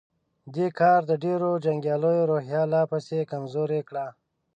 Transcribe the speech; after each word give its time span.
دې 0.55 0.67
کار 0.79 0.99
د 1.09 1.11
ډېرو 1.23 1.49
جنګياليو 1.65 2.27
روحيه 2.31 2.61
لا 2.73 2.81
پسې 2.91 3.19
کمزورې 3.31 3.81
کړه. 3.89 4.07